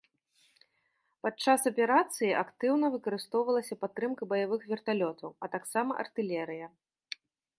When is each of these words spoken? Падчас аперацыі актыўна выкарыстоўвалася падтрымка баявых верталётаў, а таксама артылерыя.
Падчас 1.25 1.67
аперацыі 1.71 2.29
актыўна 2.43 2.89
выкарыстоўвалася 2.95 3.79
падтрымка 3.83 4.23
баявых 4.33 4.61
верталётаў, 4.73 5.29
а 5.43 5.53
таксама 5.59 5.91
артылерыя. 6.05 6.67